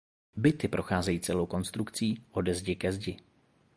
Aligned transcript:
Byty 0.35 0.67
procházejí 0.67 1.19
celou 1.19 1.45
konstrukcí 1.45 2.23
„ode 2.31 2.53
zdi 2.55 2.75
ke 2.75 2.91
zdi“. 2.91 3.17